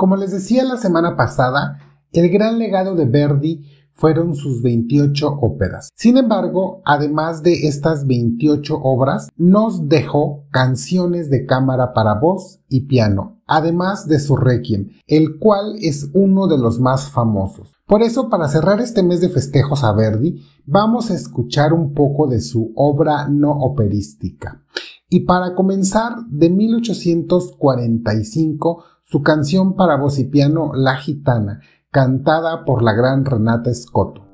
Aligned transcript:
Como 0.00 0.16
les 0.16 0.30
decía 0.30 0.64
la 0.64 0.78
semana 0.78 1.14
pasada, 1.14 1.78
el 2.12 2.30
gran 2.30 2.58
legado 2.58 2.94
de 2.94 3.04
Verdi 3.04 3.66
fueron 3.92 4.34
sus 4.34 4.62
28 4.62 5.40
óperas. 5.42 5.90
Sin 5.94 6.16
embargo, 6.16 6.80
además 6.86 7.42
de 7.42 7.68
estas 7.68 8.06
28 8.06 8.80
obras, 8.82 9.28
nos 9.36 9.90
dejó 9.90 10.46
canciones 10.52 11.28
de 11.28 11.44
cámara 11.44 11.92
para 11.92 12.14
voz 12.14 12.60
y 12.70 12.86
piano, 12.86 13.42
además 13.46 14.08
de 14.08 14.20
su 14.20 14.38
Requiem, 14.38 14.88
el 15.06 15.38
cual 15.38 15.76
es 15.82 16.08
uno 16.14 16.46
de 16.46 16.56
los 16.56 16.80
más 16.80 17.10
famosos. 17.10 17.74
Por 17.84 18.02
eso, 18.02 18.30
para 18.30 18.48
cerrar 18.48 18.80
este 18.80 19.02
mes 19.02 19.20
de 19.20 19.28
festejos 19.28 19.84
a 19.84 19.92
Verdi, 19.92 20.42
vamos 20.64 21.10
a 21.10 21.14
escuchar 21.14 21.74
un 21.74 21.92
poco 21.92 22.26
de 22.26 22.40
su 22.40 22.72
obra 22.74 23.28
no 23.28 23.50
operística. 23.50 24.62
Y 25.10 25.26
para 25.26 25.54
comenzar, 25.54 26.24
de 26.28 26.48
1845, 26.48 28.84
su 29.10 29.24
canción 29.24 29.74
para 29.74 29.96
voz 29.96 30.20
y 30.20 30.24
piano 30.26 30.70
La 30.72 30.94
Gitana, 30.94 31.60
cantada 31.90 32.64
por 32.64 32.80
la 32.80 32.92
gran 32.92 33.24
Renata 33.24 33.74
Scotto. 33.74 34.29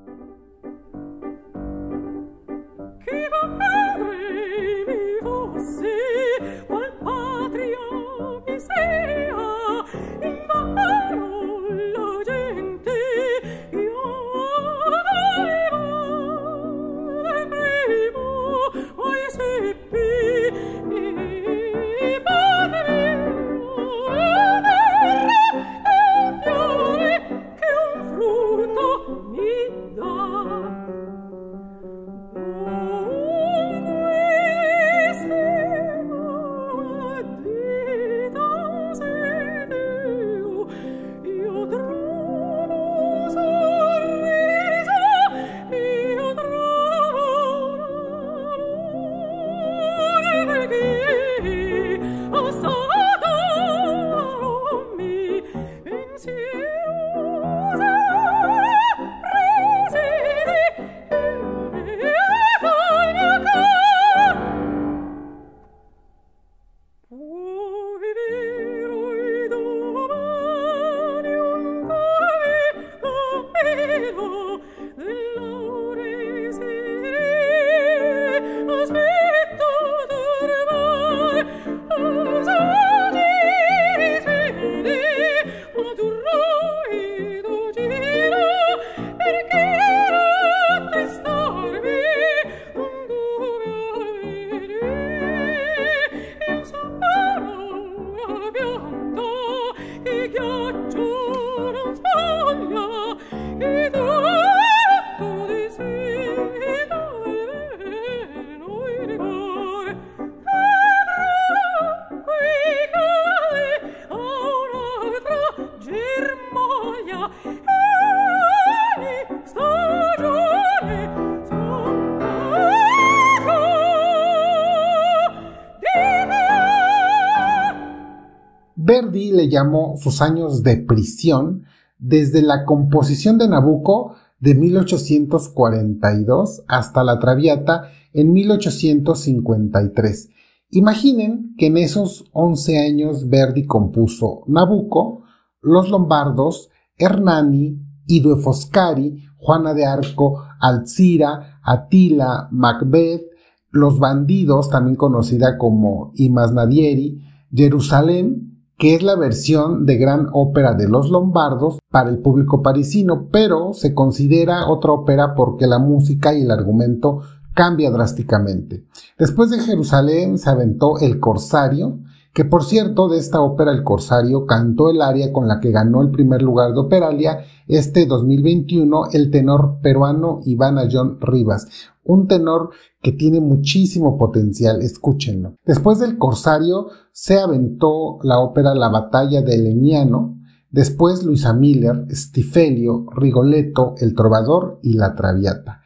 Le 129.33 129.49
llamó 129.49 129.97
sus 129.97 130.23
años 130.23 130.63
de 130.63 130.77
prisión 130.77 131.65
desde 131.99 132.43
la 132.43 132.65
composición 132.65 133.39
de 133.39 133.49
Nabucco 133.49 134.15
de 134.39 134.55
1842 134.55 136.63
hasta 136.69 137.03
la 137.05 137.19
Traviata 137.19 137.91
en 138.13 138.33
1853. 138.33 140.31
Imaginen 140.71 141.55
que 141.57 141.67
en 141.67 141.77
esos 141.77 142.25
11 142.33 142.79
años 142.79 143.29
Verdi 143.29 143.67
compuso 143.67 144.45
Nabucco, 144.47 145.25
Los 145.61 145.91
Lombardos, 145.91 146.71
Hernani, 146.99 147.83
Idue 148.07 148.37
Foscari, 148.37 149.25
Juana 149.37 149.75
de 149.75 149.85
Arco, 149.87 150.43
Alcira, 150.61 151.61
Atila, 151.63 152.49
Macbeth, 152.51 153.23
Los 153.71 153.99
Bandidos, 153.99 154.71
también 154.71 154.97
conocida 154.97 155.59
como 155.59 156.13
Imas 156.17 156.53
Nadieri, 156.53 157.23
Jerusalén, 157.53 158.56
que 158.79 158.95
es 158.95 159.03
la 159.03 159.17
versión 159.17 159.87
de 159.87 159.97
gran 159.97 160.29
ópera 160.33 160.75
de 160.75 160.89
los 160.89 161.11
lombardos 161.11 161.79
para 161.91 162.11
el 162.11 162.19
público 162.19 162.63
parisino, 162.63 163.29
pero 163.31 163.73
se 163.73 163.95
considera 163.95 164.69
otra 164.69 164.93
ópera 164.93 165.35
porque 165.35 165.67
la 165.67 165.79
música 165.79 166.35
y 166.35 166.43
el 166.43 166.51
argumento 166.51 167.23
cambia 167.55 167.91
drásticamente. 167.91 168.85
Después 169.19 169.51
de 169.51 169.61
Jerusalén 169.61 170.37
se 170.37 170.51
aventó 170.51 170.99
El 170.99 171.19
Corsario, 171.21 172.01
que 172.35 172.45
por 172.45 172.65
cierto 172.65 173.09
de 173.09 173.17
esta 173.17 173.41
ópera 173.41 173.73
El 173.73 173.83
Corsario 173.83 174.45
cantó 174.45 174.91
el 174.91 175.01
aria 175.01 175.33
con 175.33 175.49
la 175.49 175.59
que 175.59 175.71
ganó 175.71 176.03
el 176.03 176.11
primer 176.11 176.43
lugar 176.43 176.75
de 176.75 176.81
Operalia 176.81 177.45
este 177.67 178.05
2021 178.05 179.07
el 179.13 179.31
tenor 179.31 179.79
peruano 179.81 180.41
Ivana 180.45 180.87
John 180.93 181.17
Rivas, 181.19 181.67
un 182.07 182.27
tenor 182.27 182.71
que 183.03 183.13
tiene 183.13 183.41
muchísimo 183.41 184.19
potencial, 184.19 184.83
escúchenlo. 184.83 185.57
Después 185.65 185.99
del 185.99 186.19
Corsario 186.19 186.89
se 187.13 187.39
aventó 187.39 188.19
la 188.23 188.39
ópera 188.39 188.75
La 188.75 188.89
batalla 188.89 189.43
de 189.43 189.59
Leniano, 189.59 190.39
después 190.71 191.25
Luisa 191.25 191.53
Miller, 191.53 192.07
Stifelio, 192.11 193.07
Rigoletto, 193.15 193.95
El 193.99 194.15
Trovador 194.15 194.79
y 194.83 194.95
La 194.95 195.15
Traviata. 195.15 195.83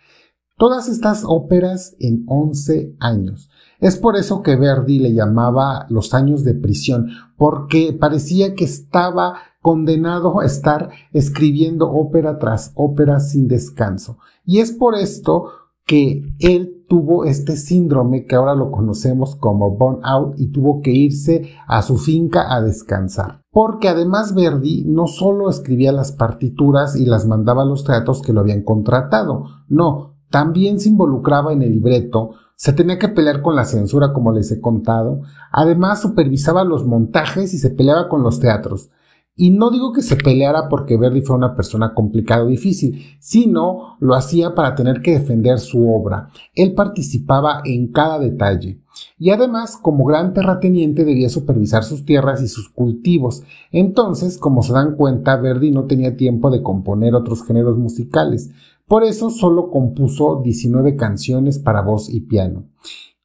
Todas 0.56 0.88
estas 0.88 1.22
óperas 1.26 1.97
en 2.00 2.25
11 2.26 2.97
años. 3.00 3.48
Es 3.78 3.97
por 3.97 4.16
eso 4.16 4.42
que 4.42 4.56
Verdi 4.56 4.98
le 4.98 5.14
llamaba 5.14 5.87
los 5.88 6.12
años 6.12 6.44
de 6.44 6.52
prisión, 6.52 7.08
porque 7.38 7.97
parecía 7.98 8.54
que 8.54 8.64
estaba 8.64 9.37
condenado 9.62 10.41
a 10.41 10.44
estar 10.44 10.90
escribiendo 11.14 11.90
ópera 11.90 12.38
tras 12.38 12.72
ópera 12.75 13.20
sin 13.20 13.49
descanso. 13.49 14.19
Y 14.44 14.58
es 14.58 14.72
por 14.72 14.94
esto 14.94 15.46
que 15.90 16.37
él 16.38 16.84
tuvo 16.88 17.25
este 17.25 17.56
síndrome 17.56 18.25
que 18.25 18.37
ahora 18.37 18.54
lo 18.54 18.70
conocemos 18.70 19.34
como 19.34 19.76
burnout 19.76 20.38
y 20.38 20.52
tuvo 20.52 20.82
que 20.82 20.92
irse 20.92 21.50
a 21.66 21.82
su 21.82 21.98
finca 21.98 22.54
a 22.54 22.60
descansar. 22.60 23.40
Porque 23.50 23.88
además 23.88 24.32
Verdi 24.32 24.84
no 24.87 25.08
solo 25.08 25.50
escribía 25.50 25.90
las 25.90 26.12
partituras 26.12 26.94
y 26.94 27.06
las 27.06 27.26
mandaba 27.26 27.62
a 27.62 27.66
los 27.66 27.82
teatros 27.82 28.22
que 28.22 28.32
lo 28.32 28.38
habían 28.38 28.62
contratado, 28.62 29.46
no, 29.66 30.14
también 30.31 30.78
se 30.78 30.90
involucraba 30.90 31.52
en 31.52 31.62
el 31.62 31.72
libreto, 31.72 32.34
se 32.54 32.72
tenía 32.72 33.00
que 33.00 33.08
pelear 33.08 33.43
con 33.43 33.56
la 33.56 33.64
censura 33.64 34.12
como 34.12 34.31
les 34.31 34.52
he 34.52 34.60
contado, 34.60 35.22
además 35.50 36.00
supervisaba 36.00 36.62
los 36.62 36.86
montajes 36.86 37.52
y 37.52 37.58
se 37.58 37.70
peleaba 37.70 38.08
con 38.08 38.22
los 38.22 38.38
teatros. 38.38 38.90
Y 39.37 39.50
no 39.50 39.71
digo 39.71 39.93
que 39.93 40.03
se 40.03 40.17
peleara 40.17 40.69
porque 40.69 40.99
Verdi 40.99 41.23
fue 41.23 41.37
una 41.37 41.55
persona 41.56 41.94
complicada 41.94 42.44
o 42.44 42.49
difícil, 42.49 43.17
sino 43.21 43.97
lo 44.00 44.15
hacía 44.15 44.55
para 44.55 44.75
tener 44.75 45.00
que 45.00 45.12
defender 45.12 45.59
su 45.59 45.88
obra. 45.88 46.29
Él 46.55 46.75
participaba 46.75 47.62
en 47.65 47.88
cada 47.91 48.19
detalle. 48.19 48.81
Y 49.19 49.31
además, 49.31 49.79
como 49.81 50.05
gran 50.05 50.35
terrateniente, 50.35 51.05
debía 51.05 51.31
supervisar 51.31 51.85
sus 51.85 52.05
tierras 52.05 52.43
y 52.43 52.49
sus 52.49 52.69
cultivos. 52.69 53.43
Entonces, 53.71 54.37
como 54.37 54.62
se 54.62 54.73
dan 54.73 54.97
cuenta, 54.97 55.37
Verdi 55.37 55.71
no 55.71 55.85
tenía 55.85 56.17
tiempo 56.17 56.50
de 56.50 56.62
componer 56.62 57.15
otros 57.15 57.44
géneros 57.44 57.79
musicales. 57.79 58.50
Por 58.87 59.05
eso 59.05 59.31
solo 59.31 59.71
compuso 59.71 60.41
19 60.43 60.97
canciones 60.97 61.59
para 61.59 61.81
voz 61.81 62.12
y 62.12 62.23
piano. 62.23 62.65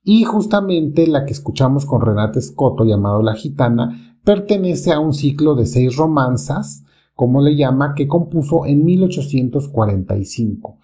Y 0.03 0.23
justamente 0.23 1.07
la 1.07 1.25
que 1.25 1.33
escuchamos 1.33 1.85
con 1.87 2.01
Renate 2.01 2.39
Scotto, 2.39 2.85
llamado 2.85 3.23
La 3.23 3.33
Gitana, 3.33 4.14
pertenece 4.25 4.91
a 4.91 4.99
un 4.99 5.13
ciclo 5.13 5.55
de 5.55 5.65
seis 5.65 5.95
romanzas, 5.95 6.83
como 7.13 7.41
le 7.41 7.55
llama, 7.55 7.93
que 7.95 8.07
compuso 8.07 8.65
en 8.65 8.83
1845. 8.83 10.79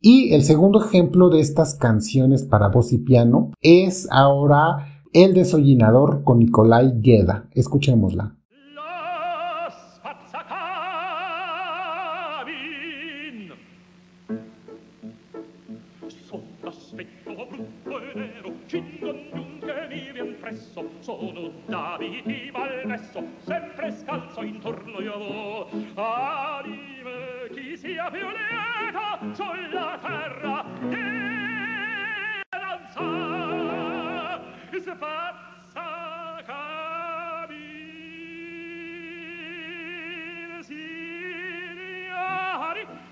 Y 0.00 0.32
el 0.32 0.42
segundo 0.44 0.82
ejemplo 0.82 1.28
de 1.28 1.40
estas 1.40 1.74
canciones 1.74 2.44
para 2.44 2.68
voz 2.68 2.92
y 2.92 2.98
piano 2.98 3.50
es 3.60 4.08
ahora 4.10 5.02
El 5.12 5.34
desollinador 5.34 6.24
con 6.24 6.38
Nicolai 6.38 6.92
Gueda. 7.00 7.48
Escuchémosla. 7.52 8.36
sempre 23.84 23.92
scalzo 23.92 24.42
intorno 24.42 25.00
io 25.00 25.18
vo 25.18 26.02
anime 26.02 27.48
chi 27.52 27.76
sia 27.76 28.10
più 28.10 28.26
lieta 28.28 29.18
sulla 29.34 29.98
terra 30.00 30.64
che 30.88 32.40
danza 32.48 33.02
sfazza 34.80 36.42
cammin 36.46 37.52
signori 40.62 42.06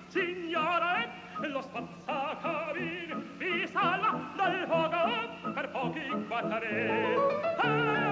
signore 0.06 1.10
lo 1.40 1.60
spazza 1.60 2.36
cammin 2.40 3.36
vi 3.36 3.66
sala 3.66 4.32
dal 4.36 4.66
fogo 4.66 5.52
per 5.52 5.70
pochi 5.70 6.08
quattare 6.28 7.16
ah! 7.58 8.11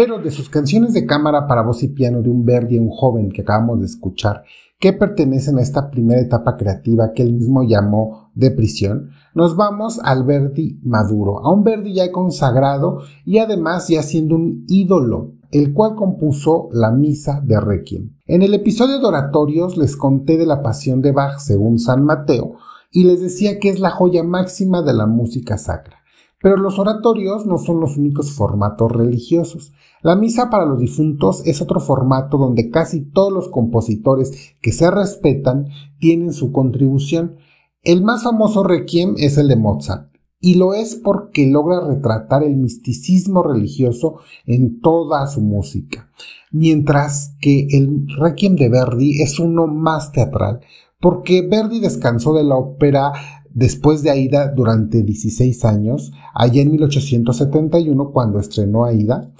Pero 0.00 0.18
de 0.18 0.30
sus 0.30 0.48
canciones 0.48 0.94
de 0.94 1.04
cámara 1.04 1.46
para 1.46 1.60
voz 1.60 1.82
y 1.82 1.88
piano 1.88 2.22
de 2.22 2.30
un 2.30 2.46
Verdi, 2.46 2.78
un 2.78 2.88
joven 2.88 3.30
que 3.30 3.42
acabamos 3.42 3.80
de 3.80 3.84
escuchar, 3.84 4.44
que 4.78 4.94
pertenecen 4.94 5.58
a 5.58 5.60
esta 5.60 5.90
primera 5.90 6.22
etapa 6.22 6.56
creativa 6.56 7.12
que 7.12 7.22
él 7.22 7.34
mismo 7.34 7.64
llamó 7.64 8.30
de 8.34 8.50
prisión, 8.50 9.10
nos 9.34 9.56
vamos 9.56 10.00
al 10.02 10.24
Verdi 10.24 10.80
maduro, 10.82 11.40
a 11.40 11.52
un 11.52 11.64
Verdi 11.64 11.92
ya 11.92 12.10
consagrado 12.12 13.02
y 13.26 13.40
además 13.40 13.88
ya 13.88 14.02
siendo 14.02 14.36
un 14.36 14.64
ídolo, 14.68 15.32
el 15.50 15.74
cual 15.74 15.96
compuso 15.96 16.70
la 16.72 16.90
Misa 16.90 17.42
de 17.44 17.60
Requiem. 17.60 18.16
En 18.26 18.40
el 18.40 18.54
episodio 18.54 19.00
de 19.00 19.06
oratorios 19.06 19.76
les 19.76 19.96
conté 19.96 20.38
de 20.38 20.46
la 20.46 20.62
pasión 20.62 21.02
de 21.02 21.12
Bach 21.12 21.40
según 21.40 21.78
San 21.78 22.06
Mateo 22.06 22.54
y 22.90 23.04
les 23.04 23.20
decía 23.20 23.58
que 23.58 23.68
es 23.68 23.80
la 23.80 23.90
joya 23.90 24.22
máxima 24.22 24.80
de 24.80 24.94
la 24.94 25.04
música 25.04 25.58
sacra. 25.58 25.99
Pero 26.42 26.56
los 26.56 26.78
oratorios 26.78 27.46
no 27.46 27.58
son 27.58 27.80
los 27.80 27.96
únicos 27.96 28.32
formatos 28.32 28.90
religiosos. 28.90 29.72
La 30.02 30.16
misa 30.16 30.48
para 30.48 30.64
los 30.64 30.80
difuntos 30.80 31.46
es 31.46 31.60
otro 31.60 31.80
formato 31.80 32.38
donde 32.38 32.70
casi 32.70 33.02
todos 33.02 33.32
los 33.32 33.48
compositores 33.48 34.54
que 34.62 34.72
se 34.72 34.90
respetan 34.90 35.68
tienen 35.98 36.32
su 36.32 36.50
contribución. 36.50 37.36
El 37.82 38.02
más 38.02 38.22
famoso 38.22 38.62
requiem 38.62 39.14
es 39.18 39.36
el 39.36 39.48
de 39.48 39.56
Mozart, 39.56 40.10
y 40.40 40.54
lo 40.54 40.72
es 40.72 40.94
porque 40.94 41.46
logra 41.46 41.86
retratar 41.86 42.42
el 42.42 42.56
misticismo 42.56 43.42
religioso 43.42 44.20
en 44.46 44.80
toda 44.80 45.26
su 45.26 45.42
música, 45.42 46.10
mientras 46.50 47.36
que 47.40 47.68
el 47.70 48.06
requiem 48.18 48.56
de 48.56 48.70
Verdi 48.70 49.20
es 49.22 49.38
uno 49.38 49.66
más 49.66 50.12
teatral, 50.12 50.60
porque 50.98 51.46
Verdi 51.46 51.80
descansó 51.80 52.34
de 52.34 52.44
la 52.44 52.56
ópera 52.56 53.12
después 53.52 54.02
de 54.02 54.10
Aida 54.10 54.48
durante 54.48 55.02
16 55.02 55.64
años, 55.64 56.12
allá 56.34 56.62
en 56.62 56.72
1871 56.72 58.10
cuando 58.12 58.38
estrenó 58.38 58.84
Aida, 58.84 59.30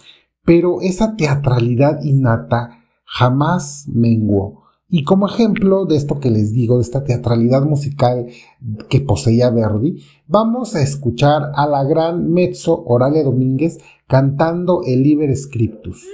pero 0.45 0.81
esa 0.81 1.17
teatralidad 1.17 2.03
innata 2.03 2.81
jamás 3.05 3.87
menguó. 3.89 4.61
Y 4.93 5.05
como 5.05 5.29
ejemplo 5.29 5.85
de 5.87 5.97
esto 5.97 6.19
que 6.19 6.31
les 6.31 6.53
digo, 6.53 6.77
de 6.77 6.83
esta 6.83 7.05
teatralidad 7.05 7.63
musical 7.63 8.27
que 8.89 9.01
poseía 9.01 9.51
Verdi, 9.51 10.03
vamos 10.27 10.75
a 10.75 10.83
escuchar 10.83 11.53
a 11.55 11.69
la 11.69 11.85
gran 11.85 12.33
mezzo 12.33 12.83
Oralia 12.87 13.23
Domínguez 13.23 13.79
cantando 14.09 14.83
el 14.85 15.05
Liber 15.05 15.37
Scriptus. 15.37 16.05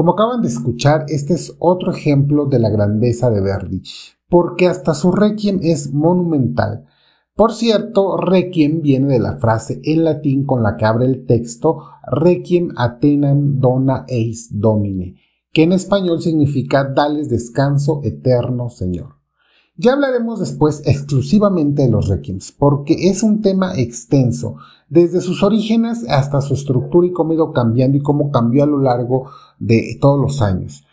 Como 0.00 0.12
acaban 0.12 0.40
de 0.40 0.48
escuchar, 0.48 1.04
este 1.08 1.34
es 1.34 1.54
otro 1.58 1.92
ejemplo 1.92 2.46
de 2.46 2.58
la 2.58 2.70
grandeza 2.70 3.28
de 3.28 3.42
Verdi, 3.42 3.82
porque 4.30 4.66
hasta 4.66 4.94
su 4.94 5.12
requiem 5.12 5.60
es 5.62 5.92
monumental. 5.92 6.86
Por 7.34 7.52
cierto, 7.52 8.16
requiem 8.16 8.80
viene 8.80 9.08
de 9.08 9.18
la 9.18 9.36
frase 9.36 9.78
en 9.84 10.04
latín 10.04 10.46
con 10.46 10.62
la 10.62 10.78
que 10.78 10.86
abre 10.86 11.04
el 11.04 11.26
texto 11.26 11.82
requiem 12.10 12.70
atenam 12.78 13.60
dona 13.60 14.06
eis 14.08 14.48
domine, 14.58 15.16
que 15.52 15.64
en 15.64 15.72
español 15.72 16.22
significa 16.22 16.84
dales 16.84 17.28
descanso 17.28 18.00
eterno, 18.02 18.70
Señor. 18.70 19.19
Ya 19.82 19.94
hablaremos 19.94 20.40
después 20.40 20.82
exclusivamente 20.84 21.84
de 21.84 21.88
los 21.88 22.08
requiems, 22.08 22.52
porque 22.52 23.08
es 23.08 23.22
un 23.22 23.40
tema 23.40 23.72
extenso, 23.78 24.56
desde 24.90 25.22
sus 25.22 25.42
orígenes 25.42 26.04
hasta 26.06 26.42
su 26.42 26.52
estructura 26.52 27.06
y 27.06 27.12
cómo 27.12 27.30
ha 27.30 27.36
ido 27.36 27.54
cambiando 27.54 27.96
y 27.96 28.02
cómo 28.02 28.30
cambió 28.30 28.64
a 28.64 28.66
lo 28.66 28.78
largo 28.78 29.30
de 29.58 29.96
todos 29.98 30.20
los 30.20 30.42
años. 30.42 30.84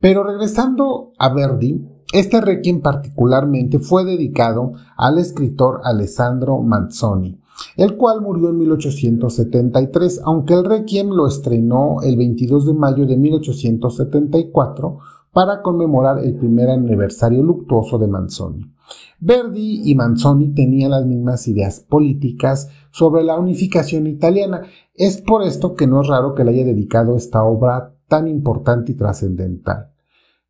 Pero 0.00 0.24
regresando 0.24 1.12
a 1.20 1.32
Verdi, 1.32 1.86
este 2.12 2.40
requiem 2.40 2.80
particularmente 2.80 3.78
fue 3.78 4.04
dedicado 4.04 4.72
al 4.96 5.18
escritor 5.18 5.80
Alessandro 5.84 6.58
Manzoni, 6.62 7.40
el 7.76 7.96
cual 7.96 8.22
murió 8.22 8.48
en 8.48 8.58
1873, 8.58 10.20
aunque 10.24 10.54
el 10.54 10.64
requiem 10.64 11.10
lo 11.10 11.28
estrenó 11.28 11.98
el 12.02 12.16
22 12.16 12.66
de 12.66 12.74
mayo 12.74 13.06
de 13.06 13.16
1874 13.16 14.98
para 15.32 15.62
conmemorar 15.62 16.18
el 16.18 16.34
primer 16.36 16.70
aniversario 16.70 17.42
luctuoso 17.42 17.98
de 17.98 18.06
Manzoni. 18.06 18.72
Verdi 19.18 19.82
y 19.84 19.94
Manzoni 19.94 20.54
tenían 20.54 20.90
las 20.90 21.06
mismas 21.06 21.48
ideas 21.48 21.80
políticas 21.80 22.68
sobre 22.90 23.22
la 23.24 23.38
unificación 23.38 24.06
italiana. 24.06 24.62
Es 24.94 25.22
por 25.22 25.42
esto 25.42 25.74
que 25.74 25.86
no 25.86 26.02
es 26.02 26.08
raro 26.08 26.34
que 26.34 26.44
le 26.44 26.50
haya 26.50 26.64
dedicado 26.64 27.16
esta 27.16 27.42
obra 27.44 27.94
tan 28.08 28.28
importante 28.28 28.92
y 28.92 28.94
trascendental. 28.94 29.92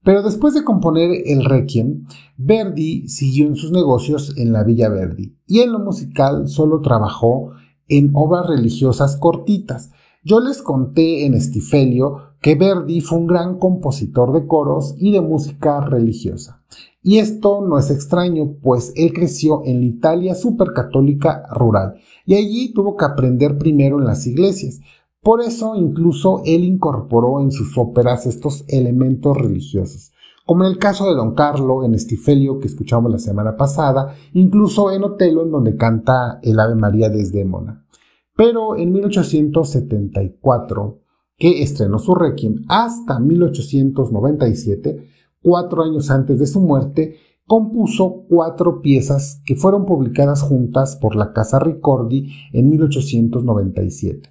Pero 0.03 0.23
después 0.23 0.53
de 0.55 0.65
componer 0.65 1.11
el 1.27 1.45
Requiem, 1.45 2.07
Verdi 2.37 3.09
siguió 3.09 3.47
en 3.47 3.55
sus 3.55 3.71
negocios 3.71 4.37
en 4.37 4.53
la 4.53 4.65
Villa 4.65 4.89
Verdi 4.89 5.37
y 5.47 5.61
en 5.61 5.71
lo 5.71 5.79
musical 5.79 6.49
solo 6.49 6.81
trabajó 6.81 7.53
en 7.87 8.11
obras 8.15 8.49
religiosas 8.49 9.17
cortitas. 9.17 9.93
Yo 10.25 10.41
les 10.41 10.61
conté 10.61 11.25
en 11.25 11.35
Estifelio 11.35 12.32
que 12.43 12.57
Verdi 12.57 13.01
fue 13.01 13.19
un 13.19 13.29
gran 13.29 13.59
compositor 13.59 14.33
de 14.33 14.47
coros 14.47 14.97
y 14.99 15.13
de 15.13 15.21
música 15.21 15.81
religiosa. 15.81 16.61
Y 17.01 17.19
esto 17.19 17.61
no 17.61 17.79
es 17.79 17.91
extraño, 17.91 18.55
pues 18.61 18.93
él 18.97 19.13
creció 19.13 19.63
en 19.65 19.81
la 19.81 19.87
Italia 19.87 20.35
supercatólica 20.35 21.47
rural 21.53 21.95
y 22.27 22.35
allí 22.35 22.73
tuvo 22.73 22.97
que 22.97 23.05
aprender 23.05 23.59
primero 23.59 23.99
en 23.99 24.07
las 24.07 24.27
iglesias. 24.27 24.81
Por 25.21 25.41
eso 25.41 25.77
incluso 25.77 26.43
él 26.45 26.65
incorporó 26.65 27.41
en 27.41 27.53
sus 27.53 27.79
óperas 27.79 28.27
estos 28.27 28.65
elementos 28.67 29.37
religiosos, 29.37 30.13
como 30.45 30.65
en 30.65 30.73
el 30.73 30.79
caso 30.79 31.09
de 31.09 31.15
Don 31.15 31.35
Carlo 31.35 31.85
en 31.85 31.95
Estifelio 31.95 32.59
que 32.59 32.67
escuchamos 32.67 33.13
la 33.13 33.21
semana 33.21 33.57
pasada, 33.57 34.17
incluso 34.33 34.91
en 34.91 35.05
Otelo 35.05 35.43
en 35.43 35.53
donde 35.53 35.77
canta 35.77 36.41
el 36.43 36.59
Ave 36.59 36.75
María 36.75 37.09
desde 37.09 37.45
Mona. 37.45 37.87
Pero 38.35 38.77
en 38.77 38.93
1874 38.93 41.02
que 41.43 41.61
estrenó 41.61 41.99
su 41.99 42.15
Requiem 42.15 42.65
hasta 42.69 43.19
1897, 43.19 45.09
cuatro 45.43 45.83
años 45.83 46.09
antes 46.09 46.39
de 46.39 46.47
su 46.47 46.61
muerte, 46.61 47.17
compuso 47.49 48.27
cuatro 48.29 48.81
piezas 48.81 49.43
que 49.45 49.57
fueron 49.57 49.85
publicadas 49.85 50.43
juntas 50.43 50.95
por 50.95 51.17
la 51.17 51.33
Casa 51.33 51.59
Ricordi 51.59 52.31
en 52.53 52.71
1897. 52.71 54.31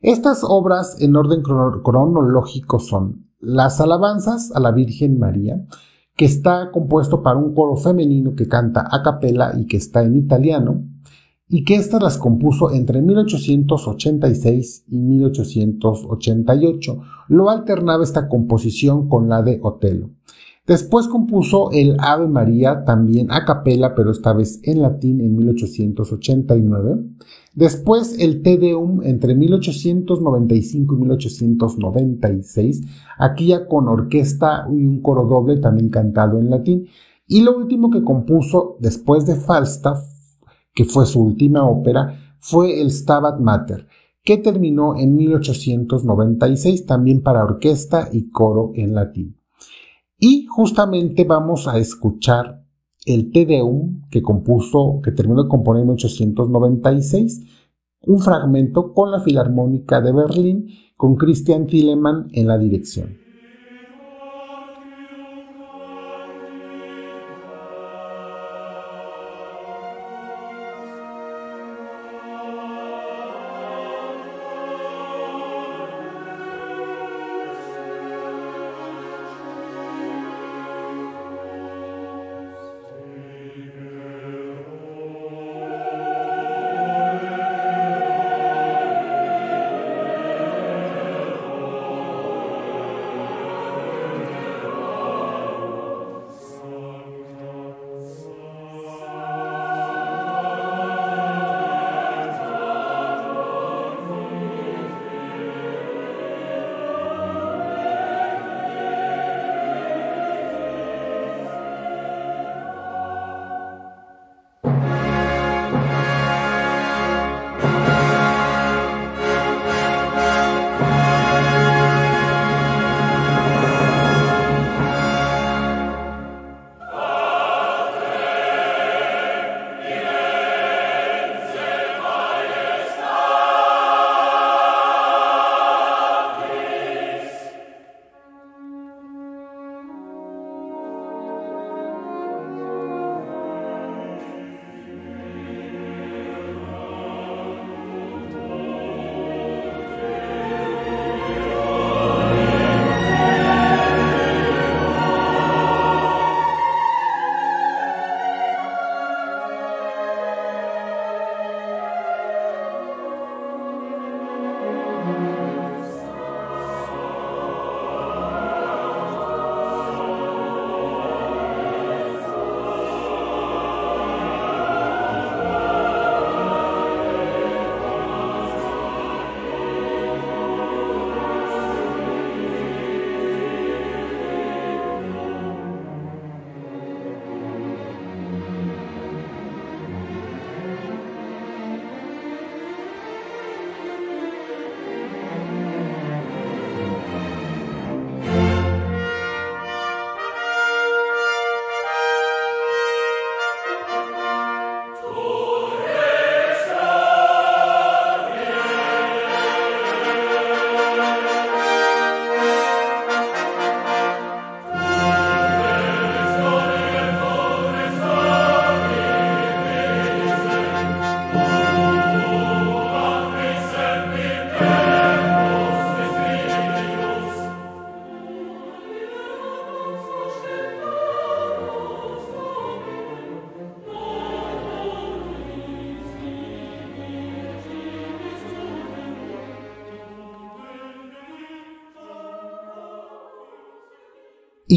Estas 0.00 0.42
obras 0.42 1.00
en 1.00 1.14
orden 1.14 1.42
cronológico 1.42 2.80
son 2.80 3.28
Las 3.38 3.80
alabanzas 3.80 4.50
a 4.52 4.58
la 4.58 4.72
Virgen 4.72 5.16
María, 5.16 5.64
que 6.16 6.24
está 6.24 6.72
compuesto 6.72 7.22
para 7.22 7.38
un 7.38 7.54
coro 7.54 7.76
femenino 7.76 8.34
que 8.34 8.48
canta 8.48 8.84
a 8.90 9.04
capella 9.04 9.52
y 9.56 9.66
que 9.66 9.76
está 9.76 10.02
en 10.02 10.16
italiano, 10.16 10.82
y 11.48 11.64
que 11.64 11.76
éstas 11.76 12.02
las 12.02 12.18
compuso 12.18 12.72
entre 12.72 13.00
1886 13.00 14.84
y 14.88 14.98
1888. 14.98 17.00
Lo 17.28 17.48
alternaba 17.50 18.02
esta 18.04 18.28
composición 18.28 19.08
con 19.08 19.28
la 19.28 19.42
de 19.42 19.58
Otelo. 19.62 20.10
Después 20.66 21.06
compuso 21.08 21.70
el 21.72 21.96
Ave 21.98 22.28
María 22.28 22.84
también 22.84 23.32
a 23.32 23.46
capela, 23.46 23.94
pero 23.94 24.10
esta 24.10 24.34
vez 24.34 24.60
en 24.64 24.82
latín 24.82 25.22
en 25.22 25.34
1889. 25.34 27.04
Después 27.54 28.18
el 28.18 28.42
Te 28.42 28.58
Deum 28.58 29.02
entre 29.02 29.34
1895 29.34 30.94
y 30.94 30.98
1896, 30.98 32.82
aquí 33.16 33.46
ya 33.46 33.66
con 33.66 33.88
orquesta 33.88 34.68
y 34.70 34.84
un 34.84 35.00
coro 35.00 35.24
doble 35.24 35.56
también 35.56 35.88
cantado 35.88 36.38
en 36.38 36.50
latín. 36.50 36.86
Y 37.26 37.40
lo 37.40 37.56
último 37.56 37.88
que 37.90 38.04
compuso 38.04 38.76
después 38.80 39.24
de 39.24 39.36
Falstaff 39.36 40.17
que 40.78 40.84
fue 40.84 41.06
su 41.06 41.20
última 41.20 41.68
ópera, 41.68 42.36
fue 42.38 42.80
el 42.80 42.92
Stabat 42.92 43.40
Mater, 43.40 43.88
que 44.22 44.36
terminó 44.36 44.94
en 44.96 45.16
1896 45.16 46.86
también 46.86 47.20
para 47.20 47.42
orquesta 47.42 48.08
y 48.12 48.30
coro 48.30 48.70
en 48.76 48.94
latín. 48.94 49.36
Y 50.20 50.46
justamente 50.46 51.24
vamos 51.24 51.66
a 51.66 51.78
escuchar 51.78 52.64
el 53.04 53.32
Te 53.32 53.44
Deum 53.44 54.02
que 54.08 54.22
compuso, 54.22 55.00
que 55.02 55.10
terminó 55.10 55.42
de 55.42 55.48
componer 55.48 55.80
en 55.80 55.88
1896, 55.88 57.42
un 58.02 58.20
fragmento 58.20 58.94
con 58.94 59.10
la 59.10 59.18
Filarmónica 59.18 60.00
de 60.00 60.12
Berlín, 60.12 60.68
con 60.96 61.16
Christian 61.16 61.66
Thielemann 61.66 62.28
en 62.34 62.46
la 62.46 62.56
dirección. 62.56 63.16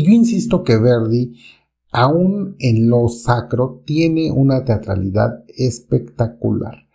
Y 0.01 0.03
yo 0.03 0.13
insisto 0.13 0.63
que 0.63 0.77
Verdi, 0.77 1.35
aún 1.91 2.55
en 2.57 2.89
lo 2.89 3.07
sacro, 3.07 3.83
tiene 3.85 4.31
una 4.31 4.65
teatralidad 4.65 5.43
espectacular. 5.47 6.87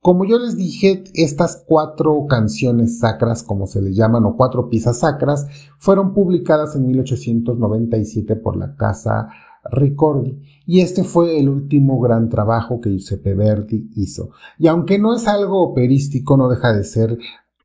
Como 0.00 0.24
yo 0.24 0.38
les 0.38 0.56
dije, 0.56 1.02
estas 1.14 1.64
cuatro 1.66 2.24
canciones 2.28 3.00
sacras, 3.00 3.42
como 3.42 3.66
se 3.66 3.82
les 3.82 3.96
llaman, 3.96 4.26
o 4.26 4.36
cuatro 4.36 4.68
piezas 4.68 5.00
sacras, 5.00 5.48
fueron 5.78 6.14
publicadas 6.14 6.76
en 6.76 6.86
1897 6.86 8.36
por 8.36 8.56
la 8.56 8.76
casa 8.76 9.28
Ricordi, 9.64 10.40
y 10.64 10.82
este 10.82 11.02
fue 11.02 11.40
el 11.40 11.48
último 11.48 12.00
gran 12.00 12.28
trabajo 12.28 12.80
que 12.80 12.90
Giuseppe 12.90 13.34
Verdi 13.34 13.90
hizo. 13.96 14.30
Y 14.56 14.68
aunque 14.68 15.00
no 15.00 15.16
es 15.16 15.26
algo 15.26 15.62
operístico, 15.62 16.36
no 16.36 16.48
deja 16.48 16.72
de 16.72 16.84
ser 16.84 17.18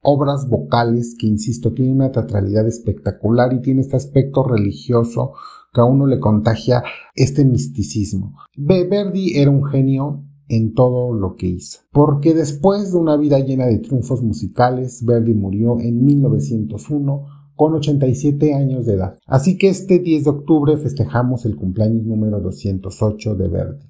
obras 0.09 0.47
vocales 0.47 1.17
que, 1.19 1.27
insisto, 1.27 1.73
tiene 1.73 1.91
una 1.91 2.13
teatralidad 2.13 2.65
espectacular 2.65 3.51
y 3.51 3.61
tiene 3.61 3.81
este 3.81 3.97
aspecto 3.97 4.41
religioso 4.41 5.33
que 5.73 5.81
a 5.81 5.83
uno 5.83 6.07
le 6.07 6.21
contagia 6.21 6.81
este 7.13 7.43
misticismo. 7.43 8.37
Verdi 8.55 9.37
era 9.37 9.51
un 9.51 9.65
genio 9.65 10.23
en 10.47 10.73
todo 10.73 11.13
lo 11.13 11.35
que 11.35 11.47
hizo. 11.47 11.79
Porque 11.91 12.33
después 12.33 12.93
de 12.93 12.99
una 12.99 13.17
vida 13.17 13.39
llena 13.39 13.65
de 13.65 13.79
triunfos 13.79 14.23
musicales, 14.23 15.03
Verdi 15.03 15.33
murió 15.33 15.77
en 15.81 16.05
1901 16.05 17.25
con 17.57 17.73
87 17.73 18.53
años 18.53 18.85
de 18.85 18.93
edad. 18.93 19.17
Así 19.25 19.57
que 19.57 19.67
este 19.67 19.99
10 19.99 20.23
de 20.23 20.29
octubre 20.29 20.77
festejamos 20.77 21.45
el 21.45 21.57
cumpleaños 21.57 22.05
número 22.05 22.39
208 22.39 23.35
de 23.35 23.47
Verdi. 23.49 23.85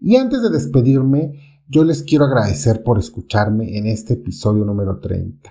Y 0.00 0.16
antes 0.16 0.40
de 0.40 0.48
despedirme, 0.48 1.34
yo 1.72 1.84
les 1.84 2.02
quiero 2.02 2.26
agradecer 2.26 2.82
por 2.82 2.98
escucharme 2.98 3.78
en 3.78 3.86
este 3.86 4.12
episodio 4.12 4.62
número 4.66 5.00
30. 5.00 5.50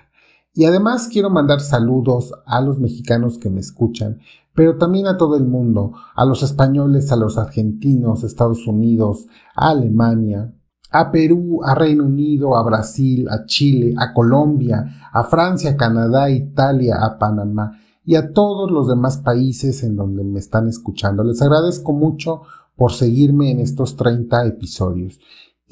Y 0.54 0.66
además 0.66 1.08
quiero 1.12 1.30
mandar 1.30 1.60
saludos 1.60 2.32
a 2.46 2.60
los 2.60 2.78
mexicanos 2.78 3.38
que 3.38 3.50
me 3.50 3.58
escuchan, 3.58 4.20
pero 4.54 4.78
también 4.78 5.08
a 5.08 5.16
todo 5.16 5.36
el 5.36 5.44
mundo, 5.44 5.94
a 6.14 6.24
los 6.24 6.44
españoles, 6.44 7.10
a 7.10 7.16
los 7.16 7.38
argentinos, 7.38 8.22
Estados 8.22 8.68
Unidos, 8.68 9.26
a 9.56 9.70
Alemania, 9.70 10.54
a 10.92 11.10
Perú, 11.10 11.64
a 11.64 11.74
Reino 11.74 12.04
Unido, 12.04 12.56
a 12.56 12.62
Brasil, 12.62 13.28
a 13.28 13.44
Chile, 13.44 13.92
a 13.98 14.14
Colombia, 14.14 15.10
a 15.12 15.24
Francia, 15.24 15.76
Canadá, 15.76 16.30
Italia, 16.30 16.98
a 17.02 17.18
Panamá 17.18 17.80
y 18.04 18.14
a 18.14 18.32
todos 18.32 18.70
los 18.70 18.86
demás 18.86 19.16
países 19.16 19.82
en 19.82 19.96
donde 19.96 20.22
me 20.22 20.38
están 20.38 20.68
escuchando. 20.68 21.24
Les 21.24 21.42
agradezco 21.42 21.92
mucho 21.92 22.42
por 22.76 22.92
seguirme 22.92 23.50
en 23.50 23.58
estos 23.58 23.96
30 23.96 24.46
episodios. 24.46 25.18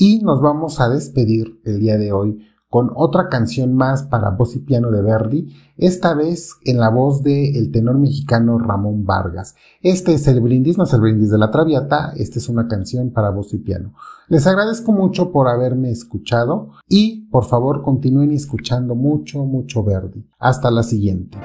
Y 0.01 0.21
nos 0.21 0.41
vamos 0.41 0.81
a 0.81 0.89
despedir 0.89 1.61
el 1.63 1.79
día 1.79 1.99
de 1.99 2.11
hoy 2.11 2.39
con 2.71 2.91
otra 2.95 3.29
canción 3.29 3.75
más 3.75 4.05
para 4.05 4.31
voz 4.31 4.57
y 4.57 4.61
piano 4.61 4.91
de 4.91 5.03
Verdi, 5.03 5.55
esta 5.77 6.15
vez 6.15 6.55
en 6.65 6.79
la 6.79 6.89
voz 6.89 7.23
del 7.23 7.55
el 7.55 7.71
tenor 7.71 7.99
mexicano 7.99 8.59
Ramón 8.59 9.05
Vargas. 9.05 9.57
Este 9.83 10.15
es 10.15 10.27
el 10.27 10.41
brindis, 10.41 10.79
no 10.79 10.85
es 10.85 10.93
el 10.95 11.03
brindis 11.03 11.31
de 11.31 11.37
la 11.37 11.51
Traviata, 11.51 12.15
esta 12.17 12.39
es 12.39 12.49
una 12.49 12.67
canción 12.67 13.11
para 13.11 13.29
voz 13.29 13.53
y 13.53 13.59
piano. 13.59 13.93
Les 14.29 14.47
agradezco 14.47 14.91
mucho 14.91 15.33
por 15.33 15.49
haberme 15.49 15.91
escuchado 15.91 16.71
y 16.89 17.27
por 17.27 17.45
favor 17.45 17.83
continúen 17.83 18.33
escuchando 18.33 18.95
mucho, 18.95 19.45
mucho 19.45 19.85
Verdi. 19.85 20.25
Hasta 20.39 20.71
la 20.71 20.83
siguiente. 20.83 21.37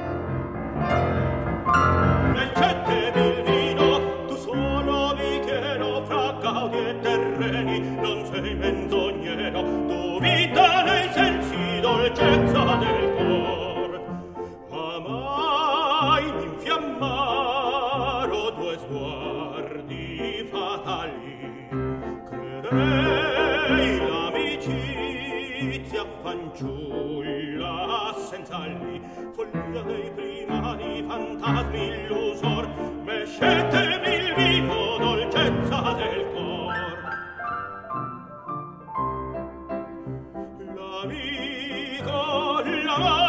Oh! 42.98 43.25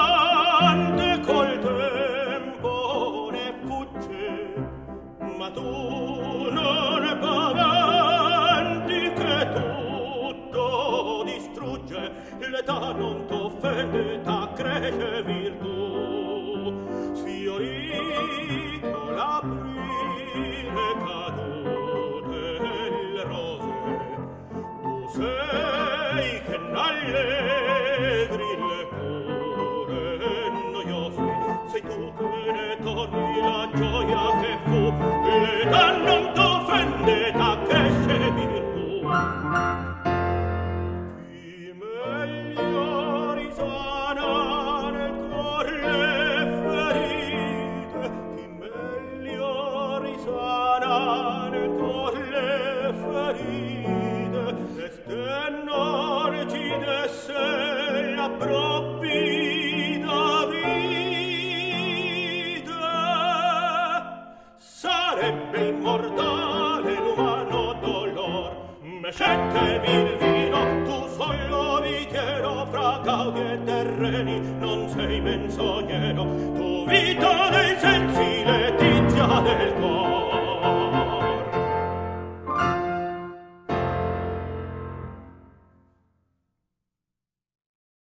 Again. 75.58 76.05